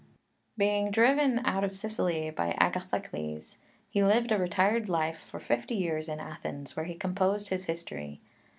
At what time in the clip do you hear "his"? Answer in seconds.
7.49-7.65